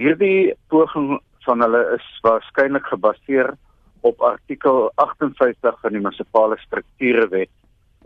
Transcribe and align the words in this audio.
Hierdie 0.00 0.54
poging 0.72 1.18
van 1.44 1.60
hulle 1.60 1.80
is 1.92 2.04
waarskynlik 2.24 2.86
gebaseer 2.88 3.50
op 4.08 4.22
artikel 4.24 4.88
58 4.94 5.76
van 5.82 5.92
die 5.92 6.00
munisipale 6.00 6.56
strukturewet 6.62 7.50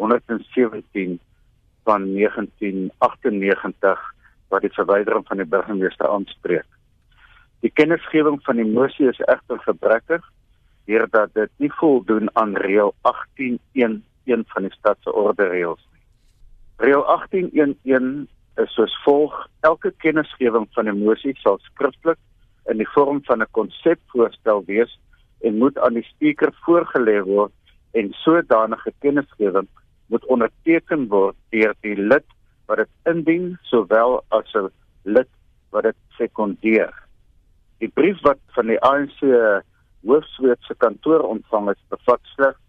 117 0.03 1.21
van 1.87 2.09
1998 2.17 4.03
wat 4.51 4.67
die 4.67 4.75
verwydering 4.75 5.23
van 5.29 5.39
die 5.39 5.47
burgemeester 5.47 6.11
aanspreek. 6.11 6.67
Die 7.63 7.71
kennisgewing 7.71 8.43
van 8.43 8.59
die 8.59 8.67
mosie 8.67 9.07
is 9.13 9.23
egter 9.31 9.63
gebrekkig 9.63 10.27
deurdat 10.91 11.31
dit 11.39 11.51
nie 11.63 11.73
voldoen 11.79 12.27
aan 12.35 12.59
reël 12.67 12.91
18.1.1 13.07 14.43
van 14.51 14.67
die 14.67 14.75
stad 14.75 14.99
se 15.07 15.15
orde 15.15 15.47
reëls 15.47 15.87
nie. 15.93 16.03
Reël 16.91 17.07
18.1.1 17.21 18.27
is 18.63 18.75
soos 18.75 18.95
volg: 19.05 19.35
Elke 19.61 19.93
kennisgewing 20.05 20.67
van 20.75 20.89
'n 20.89 21.03
mosie 21.05 21.35
sal 21.43 21.59
skriftelik 21.59 22.19
in 22.71 22.79
die 22.79 22.89
vorm 22.95 23.21
van 23.25 23.43
'n 23.43 23.51
konsepvoorstel 23.51 24.65
wees 24.67 24.99
en 25.41 25.59
moet 25.59 25.79
aan 25.79 25.95
die 25.95 26.07
spreker 26.13 26.53
voorgelê 26.67 27.23
word 27.25 27.53
en 27.93 28.13
sodanige 28.13 28.93
kennisgewing 29.01 29.69
moet 30.07 30.25
onderteken 30.25 31.09
word 31.09 31.37
deur 31.51 31.75
die 31.81 31.97
lid 31.97 32.27
wat 32.67 32.77
dit 32.77 32.91
indien 33.05 33.59
sowel 33.63 34.23
as 34.29 34.55
'n 34.55 34.71
lid 35.05 35.31
wat 35.71 35.83
dit 35.83 35.97
sekondeer. 36.19 36.93
Die 37.79 37.89
brief 37.89 38.21
wat 38.23 38.39
van 38.55 38.67
die 38.67 38.81
ANC 38.81 39.21
hoofsweetse 40.07 40.75
kantoor 40.75 41.21
ontvang 41.21 41.71
is 41.71 41.83
bevat 41.89 42.21
slegs 42.35 42.61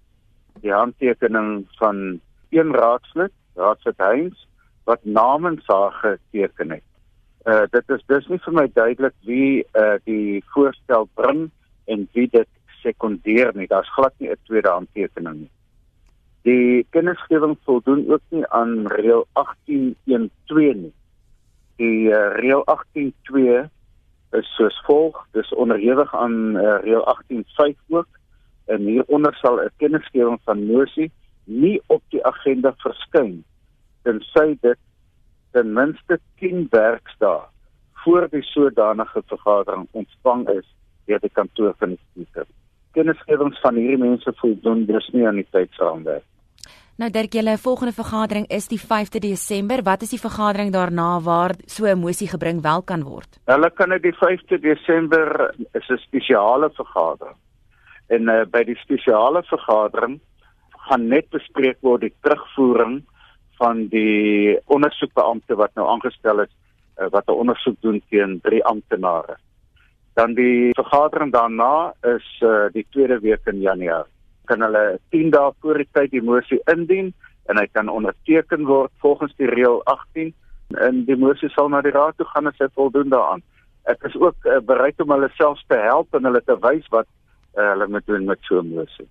die 0.62 0.74
handtekening 0.74 1.68
van 1.80 2.20
een 2.50 2.72
raadslid, 2.74 3.32
Raadslid 3.56 3.98
Heinz, 3.98 4.46
wat 4.86 5.04
namens 5.04 5.68
haar 5.68 5.92
geteken 5.92 6.72
het. 6.72 6.88
Uh 7.46 7.66
dit 7.70 7.90
is 7.90 8.04
dus 8.06 8.28
nie 8.28 8.40
vir 8.46 8.54
my 8.54 8.66
duidelik 8.74 9.14
wie 9.30 9.66
uh 9.74 9.98
die 10.10 10.44
voorstel 10.54 11.10
bring 11.14 11.50
en 11.86 12.08
wie 12.14 12.28
dit 12.32 12.50
sekondeer 12.82 13.52
nie. 13.54 13.68
Daar's 13.68 13.94
glad 13.94 14.14
nie 14.18 14.30
'n 14.30 14.42
tweede 14.44 14.70
handtekening 14.70 15.40
nie. 15.40 15.52
Die 16.46 16.86
kennisgewing 16.90 17.58
voldoen 17.64 18.06
ook 18.12 18.22
nie 18.30 18.48
aan 18.48 18.88
reël 18.88 19.28
18.1.2 19.34 20.56
nie. 20.56 20.94
Die 21.76 22.10
uh, 22.10 22.36
reël 22.38 22.64
18.2 22.70 23.66
is 24.32 24.56
soos 24.56 24.82
volg, 24.86 25.28
dis 25.32 25.54
onderhewig 25.54 26.16
aan 26.16 26.56
uh, 26.56 26.78
reël 26.82 27.04
18.5 27.34 27.74
ook 27.90 28.08
en 28.66 28.82
hieronder 28.82 29.36
sal 29.36 29.58
'n 29.62 29.72
kennisgewing 29.78 30.40
van 30.44 30.66
mosie 30.66 31.12
nie 31.44 31.82
op 31.88 32.02
die 32.10 32.26
agenda 32.26 32.74
verskyn 32.78 33.44
tensy 34.06 34.54
dit 34.62 34.80
ten 35.56 35.74
minste 35.74 36.20
10 36.42 36.68
werksdae 36.72 37.42
voor 38.04 38.28
die 38.30 38.44
sodanige 38.44 39.24
vergadering 39.32 39.88
ontvang 39.92 40.46
is 40.54 40.68
deur 41.10 41.22
die 41.24 41.34
kantoor 41.34 41.74
van 41.80 41.96
die 41.96 42.02
spreker. 42.04 42.48
Kennisgewings 42.96 43.60
van 43.64 43.78
hierdie 43.80 44.02
mense 44.02 44.34
voldoen 44.42 44.86
dus 44.90 45.08
nie 45.14 45.26
aan 45.28 45.42
die 45.42 45.48
tydsraamwerk. 45.52 46.26
Nou 46.96 47.10
Dirk, 47.12 47.34
julle 47.36 47.58
volgende 47.60 47.92
vergadering 47.92 48.46
is 48.56 48.70
die 48.72 48.80
5de 48.80 49.20
Desember. 49.20 49.82
Wat 49.84 50.06
is 50.06 50.14
die 50.16 50.20
vergadering 50.22 50.70
daarna 50.72 51.20
waar 51.20 51.52
so 51.68 51.86
'n 51.86 52.00
mosie 52.00 52.28
gebring 52.28 52.62
wel 52.62 52.82
kan 52.82 53.04
word? 53.04 53.40
Hulle 53.46 53.70
kan 53.70 53.90
dit 53.90 54.02
die 54.02 54.16
5de 54.16 54.60
Desember 54.60 55.54
is 55.74 55.90
'n 55.90 55.98
spesiale 55.98 56.70
vergadering. 56.70 57.36
En 58.08 58.30
uh, 58.30 58.46
by 58.46 58.64
die 58.64 58.76
spesiale 58.76 59.44
vergadering 59.44 60.20
gaan 60.88 61.08
net 61.08 61.30
bespreek 61.30 61.78
word 61.82 62.02
die 62.02 62.14
terugvoering 62.22 63.04
van 63.58 63.88
die 63.88 64.58
ondersoekbeampte 64.66 65.56
wat 65.56 65.74
nou 65.76 65.88
aangestel 65.88 66.42
is 66.44 66.52
uh, 67.00 67.10
wat 67.12 67.28
'n 67.28 67.40
ondersoek 67.44 67.82
doen 67.82 68.02
teen 68.10 68.40
drie 68.42 68.64
amptenare. 68.64 69.38
Dan 70.14 70.34
die 70.34 70.74
vergadering 70.74 71.32
daarna 71.32 71.94
is 72.02 72.28
uh, 72.42 72.66
die 72.72 72.86
tweede 72.90 73.20
week 73.20 73.46
in 73.46 73.60
Januarie. 73.60 74.12
Kan 74.46 74.62
hulle 74.62 75.00
10 75.10 75.30
dae 75.30 75.52
voor 75.60 75.78
die 75.78 75.90
tyd 75.92 76.12
die 76.12 76.22
mosie 76.22 76.62
indien 76.72 77.14
en 77.46 77.58
hy 77.58 77.68
kan 77.72 77.90
onderteken 77.90 78.66
word 78.66 78.92
volgens 78.98 79.34
die 79.36 79.50
reël 79.50 79.84
18 79.84 80.34
en 80.70 81.04
die 81.06 81.18
mosie 81.18 81.50
sal 81.50 81.70
na 81.70 81.82
die 81.82 81.92
raad 81.92 82.18
toe 82.18 82.26
gaan 82.26 82.48
as 82.48 82.58
hy 82.60 82.68
voldoen 82.74 83.10
daaraan. 83.10 83.44
Ek 83.86 84.04
is 84.04 84.16
ook 84.16 84.46
uh, 84.46 84.60
bereid 84.60 85.02
om 85.02 85.12
hulle 85.12 85.30
self 85.38 85.62
te 85.68 85.78
help 85.78 86.14
en 86.14 86.24
hulle 86.24 86.42
te 86.42 86.58
wys 86.62 86.88
wat 86.90 87.08
uh, 87.58 87.70
hulle 87.74 87.88
moet 87.88 88.06
doen 88.06 88.26
met 88.26 88.40
so 88.42 88.62
'n 88.62 88.74
mosie. 88.74 89.10